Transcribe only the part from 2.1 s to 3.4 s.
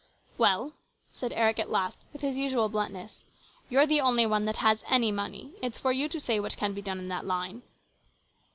with his usual bluntness,"